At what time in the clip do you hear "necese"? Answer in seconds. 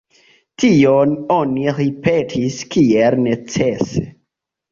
3.29-4.05